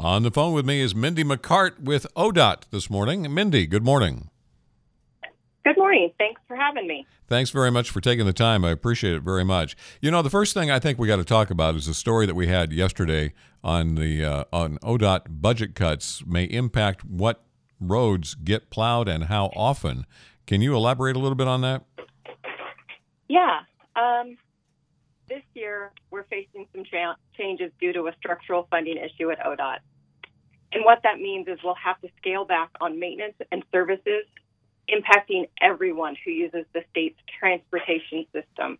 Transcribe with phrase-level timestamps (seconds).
[0.00, 3.34] On the phone with me is Mindy McCart with ODOT this morning.
[3.34, 4.30] Mindy, good morning.
[5.64, 6.12] Good morning.
[6.18, 7.04] Thanks for having me.
[7.26, 8.64] Thanks very much for taking the time.
[8.64, 9.76] I appreciate it very much.
[10.00, 12.26] You know, the first thing I think we got to talk about is the story
[12.26, 13.32] that we had yesterday
[13.64, 17.42] on the uh, on ODOT budget cuts may impact what
[17.80, 20.06] roads get plowed and how often.
[20.46, 21.82] Can you elaborate a little bit on that?
[23.28, 23.62] Yeah.
[23.96, 24.36] Um,
[25.28, 29.78] this year, we're facing some cha- changes due to a structural funding issue at ODOT.
[30.72, 34.24] And what that means is we'll have to scale back on maintenance and services
[34.88, 38.78] impacting everyone who uses the state's transportation system.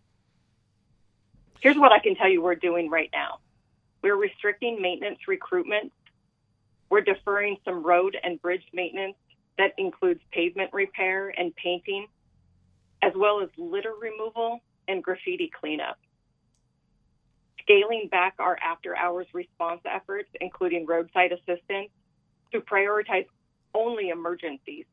[1.61, 3.39] Here's what I can tell you we're doing right now
[4.01, 5.91] we're restricting maintenance recruitment,
[6.89, 9.15] we're deferring some road and bridge maintenance
[9.57, 12.07] that includes pavement repair and painting,
[13.01, 15.97] as well as litter removal and graffiti cleanup.
[17.69, 21.89] Scaling back our after hours response efforts, including roadside assistance,
[22.51, 23.27] to prioritize
[23.75, 24.85] only emergencies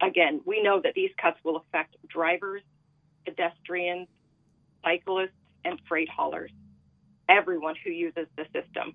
[0.00, 2.62] again, we know that these cuts will affect drivers,
[3.24, 4.08] pedestrians,
[4.82, 5.30] cyclists,
[5.64, 6.50] and freight haulers,
[7.28, 8.94] everyone who uses the system.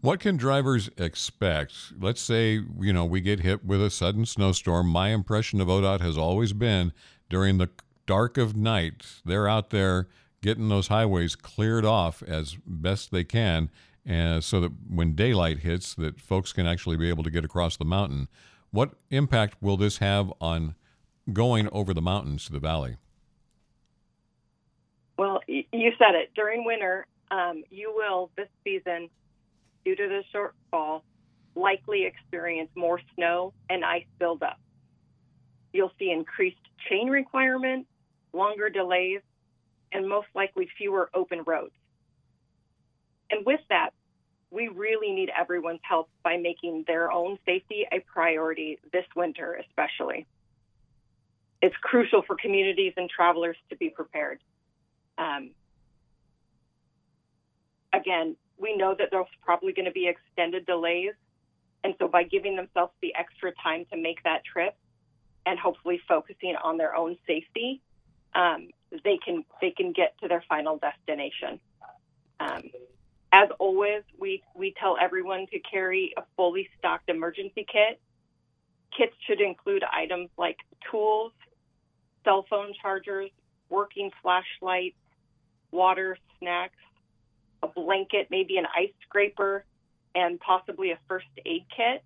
[0.00, 1.92] What can drivers expect?
[1.98, 4.88] Let's say, you know, we get hit with a sudden snowstorm.
[4.88, 6.92] My impression of ODOT has always been
[7.28, 7.70] during the
[8.04, 10.08] dark of night, they're out there
[10.42, 13.70] getting those highways cleared off as best they can,
[14.08, 17.76] uh, so that when daylight hits, that folks can actually be able to get across
[17.76, 18.28] the mountain.
[18.70, 20.74] What impact will this have on
[21.32, 22.96] going over the mountains to the valley?
[25.16, 26.32] Well, you said it.
[26.34, 29.08] During winter, um, you will this season,
[29.84, 31.02] due to the shortfall,
[31.54, 34.58] likely experience more snow and ice buildup.
[35.72, 37.88] You'll see increased chain requirements,
[38.32, 39.20] longer delays,
[39.92, 41.74] and most likely fewer open roads.
[43.30, 43.90] And with that,
[44.50, 50.26] we really need everyone's help by making their own safety a priority this winter, especially.
[51.62, 54.40] It's crucial for communities and travelers to be prepared.
[55.16, 55.52] Um,
[57.92, 61.14] again, we know that there's probably going to be extended delays.
[61.84, 64.76] And so by giving themselves the extra time to make that trip
[65.46, 67.80] and hopefully focusing on their own safety,
[68.34, 68.68] um,
[69.04, 71.60] they can they can get to their final destination.
[72.40, 72.62] Um,
[73.32, 77.98] as always, we, we tell everyone to carry a fully stocked emergency kit.
[78.96, 80.58] Kits should include items like
[80.90, 81.32] tools,
[82.24, 83.30] cell phone chargers,
[83.70, 84.96] working flashlights,
[85.70, 86.76] water, snacks,
[87.62, 89.64] a blanket, maybe an ice scraper,
[90.14, 92.04] and possibly a first aid kit.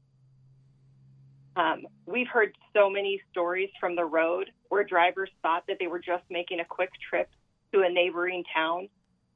[1.56, 5.98] Um, we've heard so many stories from the road where drivers thought that they were
[5.98, 7.28] just making a quick trip
[7.72, 8.88] to a neighboring town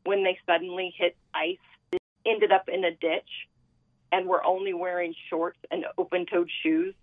[0.04, 1.58] when they suddenly hit ice
[2.26, 3.48] ended up in a ditch
[4.12, 6.94] and were only wearing shorts and open toed shoes.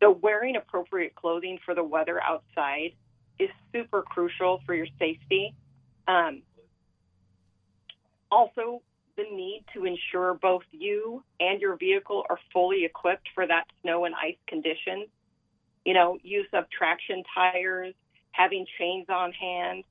[0.00, 2.92] So, wearing appropriate clothing for the weather outside
[3.38, 5.54] is super crucial for your safety.
[6.06, 6.42] Um,
[8.30, 8.82] also,
[9.16, 14.04] the need to ensure both you and your vehicle are fully equipped for that snow
[14.04, 15.08] and ice conditions.
[15.86, 17.94] You know, use of traction tires,
[18.32, 19.84] having chains on hand.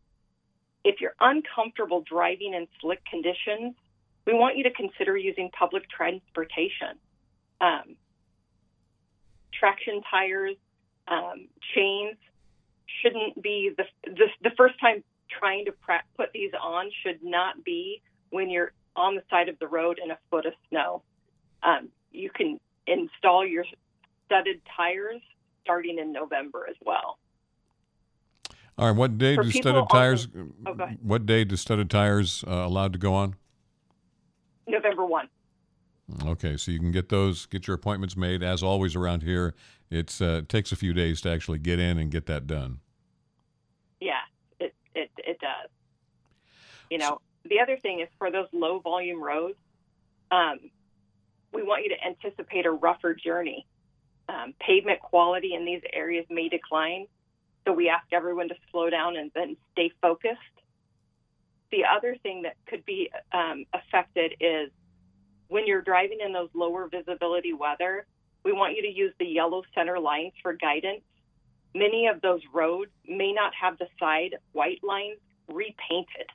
[0.84, 3.76] If you're uncomfortable driving in slick conditions,
[4.28, 7.00] we want you to consider using public transportation.
[7.62, 7.96] Um,
[9.58, 10.58] traction tires,
[11.08, 12.18] um, chains
[13.02, 15.74] shouldn't be the, the, the first time trying to
[16.18, 18.02] put these on should not be
[18.32, 21.04] when you're on the side of the road in a foot of snow.
[21.64, 23.64] Um, you can install your
[24.26, 25.22] studded tires
[25.66, 27.18] starting in November as well.
[28.78, 28.96] All right.
[28.96, 30.28] What day For do studded tires?
[30.28, 33.36] The, oh, what day do studded tires uh, allowed to go on?
[34.68, 35.28] November 1.
[36.28, 38.44] Okay, so you can get those, get your appointments made.
[38.44, 39.56] As always around here,
[39.90, 42.80] it's, uh, it takes a few days to actually get in and get that done.
[44.00, 44.22] Yeah,
[44.60, 45.70] it, it, it does.
[46.92, 49.58] You know, the other thing is for those low volume roads,
[50.32, 50.60] um,
[51.54, 53.66] we want you to anticipate a rougher journey.
[54.28, 57.06] Um, pavement quality in these areas may decline,
[57.64, 60.40] so we ask everyone to slow down and then stay focused
[61.76, 64.72] the other thing that could be um, affected is
[65.48, 68.06] when you're driving in those lower visibility weather,
[68.44, 71.02] we want you to use the yellow center lines for guidance.
[71.74, 75.20] Many of those roads may not have the side white lines
[75.50, 76.28] repainted.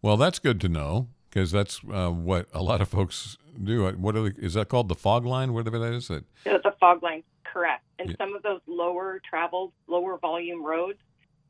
[0.00, 3.88] Well, that's good to know because that's uh, what a lot of folks do.
[3.92, 4.88] What they, is that called?
[4.88, 5.52] The fog line?
[5.52, 6.08] Whatever that is.
[6.08, 7.84] That the fog line, correct.
[7.98, 8.16] And yeah.
[8.18, 10.98] some of those lower traveled, lower volume roads,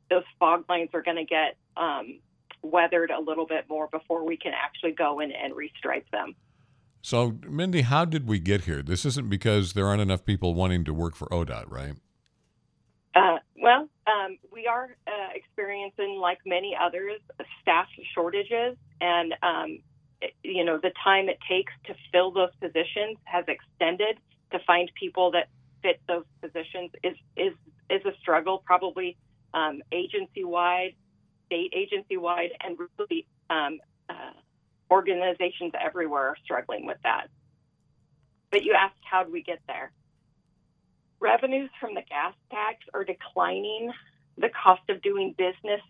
[0.09, 2.19] those fog lines are going to get um,
[2.61, 6.35] weathered a little bit more before we can actually go in and restripe them.
[7.01, 8.81] So, Mindy, how did we get here?
[8.81, 11.93] This isn't because there aren't enough people wanting to work for ODOT, right?
[13.15, 17.19] Uh, well, um, we are uh, experiencing, like many others,
[17.61, 19.79] staff shortages, and um,
[20.43, 24.17] you know the time it takes to fill those positions has extended.
[24.51, 25.47] To find people that
[25.83, 27.53] fit those positions is is
[27.89, 29.17] is a struggle, probably
[29.53, 30.93] um, agency wide,
[31.45, 33.79] state agency wide, and really um,
[34.09, 34.31] uh,
[34.91, 37.27] organizations everywhere are struggling with that.
[38.51, 39.91] But you asked how do we get there?
[41.19, 43.91] Revenues from the gas tax are declining.
[44.37, 45.81] The cost of doing business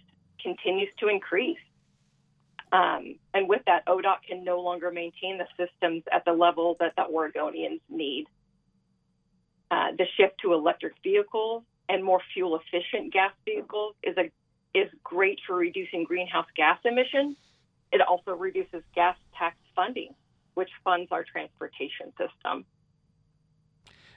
[0.41, 1.57] continues to increase.
[2.71, 6.93] Um, and with that, ODOT can no longer maintain the systems at the level that
[6.95, 8.27] the Oregonians need.
[9.71, 14.31] Uh, the shift to electric vehicles and more fuel efficient gas vehicles is a
[14.75, 17.35] is great for reducing greenhouse gas emissions.
[17.91, 20.13] It also reduces gas tax funding,
[20.53, 22.65] which funds our transportation system.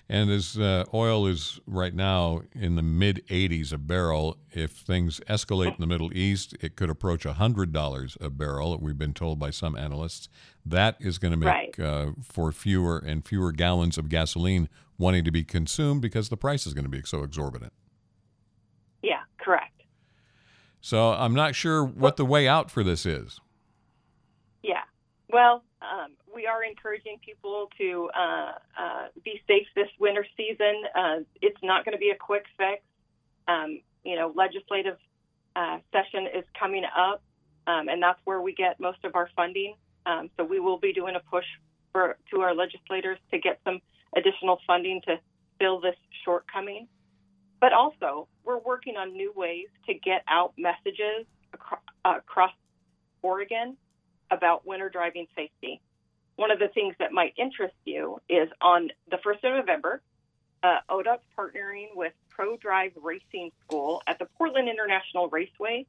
[0.08, 5.20] And as uh, oil is right now in the mid 80s a barrel, if things
[5.28, 9.50] escalate in the Middle East, it could approach $100 a barrel, we've been told by
[9.50, 10.28] some analysts.
[10.66, 11.80] That is going to make right.
[11.80, 14.68] uh, for fewer and fewer gallons of gasoline
[14.98, 17.72] wanting to be consumed because the price is going to be so exorbitant.
[19.02, 19.82] Yeah, correct.
[20.80, 23.40] So I'm not sure what the way out for this is.
[24.62, 24.82] Yeah.
[25.28, 30.82] Well, um, we are encouraging people to uh, uh, be safe this winter season.
[30.94, 32.82] Uh, it's not going to be a quick fix.
[33.48, 34.96] Um, you know, legislative
[35.56, 37.22] uh, session is coming up,
[37.66, 39.74] um, and that's where we get most of our funding.
[40.06, 41.44] Um, so we will be doing a push
[41.92, 43.80] for to our legislators to get some
[44.16, 45.18] additional funding to
[45.58, 46.88] fill this shortcoming.
[47.60, 52.50] But also, we're working on new ways to get out messages across, across
[53.22, 53.76] Oregon
[54.32, 55.80] about winter driving safety.
[56.42, 60.02] One of the things that might interest you is on the 1st of November,
[60.64, 65.86] uh, ODOT's partnering with Pro Drive Racing School at the Portland International Raceway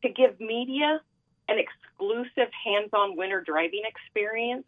[0.00, 0.98] to give media
[1.46, 4.64] an exclusive hands on winter driving experience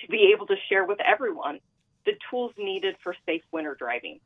[0.00, 1.60] to be able to share with everyone
[2.04, 4.20] the tools needed for safe winter driving.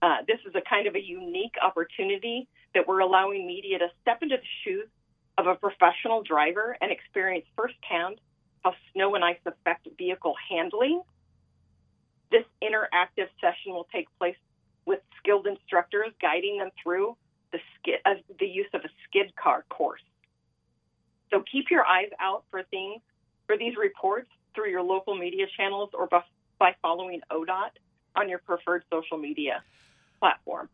[0.00, 2.46] Uh, this is a kind of a unique opportunity
[2.76, 4.86] that we're allowing media to step into the shoes
[5.36, 8.20] of a professional driver and experience firsthand
[8.62, 11.02] how snow and ice affect vehicle handling.
[12.30, 14.36] This interactive session will take place
[14.86, 17.16] with skilled instructors guiding them through
[17.52, 20.00] the, skid, uh, the use of a skid car course.
[21.30, 23.00] So keep your eyes out for things,
[23.46, 26.08] for these reports through your local media channels or
[26.58, 27.70] by following ODOT
[28.16, 29.62] on your preferred social media
[30.18, 30.68] platform.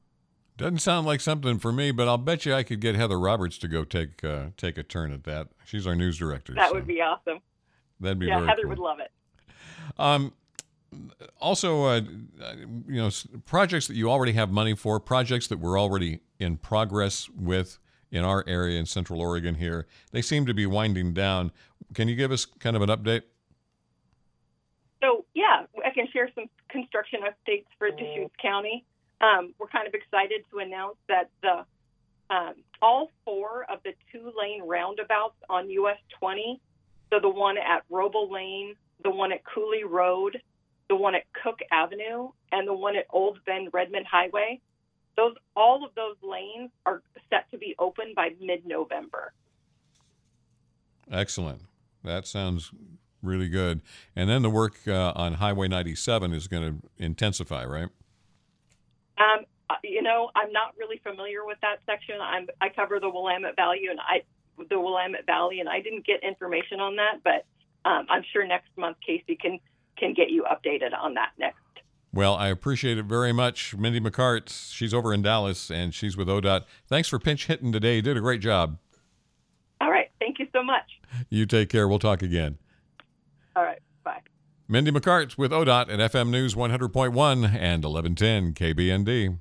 [0.57, 3.59] Doesn't sound like something for me, but I'll bet you I could get Heather Roberts
[3.59, 5.49] to go take uh, take a turn at that.
[5.65, 6.53] She's our news director.
[6.55, 7.39] That so would be awesome.
[8.01, 8.41] That'd be yeah.
[8.41, 8.71] Heather cool.
[8.71, 9.11] would love it.
[9.99, 10.33] Um,
[11.41, 12.01] also, uh,
[12.87, 13.11] you know,
[13.45, 17.79] projects that you already have money for, projects that we're already in progress with
[18.11, 21.53] in our area in Central Oregon here, they seem to be winding down.
[21.95, 23.23] Can you give us kind of an update?
[25.03, 28.85] So, yeah, I can share some construction updates for Deschutes County.
[29.21, 31.65] Um, we're kind of excited to announce that the
[32.31, 36.61] um, all four of the two lane roundabouts on US 20,
[37.11, 40.41] so the one at Robal Lane, the one at Cooley Road,
[40.89, 44.61] the one at Cook Avenue, and the one at Old Bend Redmond Highway,
[45.17, 49.33] those all of those lanes are set to be open by mid-November.
[51.11, 51.63] Excellent.
[52.05, 52.71] That sounds
[53.23, 53.81] really good.
[54.15, 57.89] And then the work uh, on Highway 97 is going to intensify, right?
[59.19, 59.45] Um,
[59.83, 62.17] you know, I'm not really familiar with that section.
[62.21, 64.23] I'm I cover the Willamette Valley and I
[64.69, 67.47] the Willamette Valley, and I didn't get information on that, but
[67.89, 69.59] um, I'm sure next month Casey can
[69.97, 71.59] can get you updated on that next.
[72.13, 73.77] Well, I appreciate it very much.
[73.77, 76.65] Mindy McCart, she's over in Dallas and she's with ODOT.
[76.87, 77.97] Thanks for pinch hitting today.
[77.97, 78.79] You did a great job.
[79.81, 80.11] All right.
[80.19, 80.85] Thank you so much.
[81.29, 81.87] You take care.
[81.87, 82.59] We'll talk again.
[83.55, 83.79] All right.
[84.05, 84.21] Bye.
[84.69, 87.11] Mindy McCart with ODOT at FM News 100.1
[87.55, 89.39] and 1110 KBND.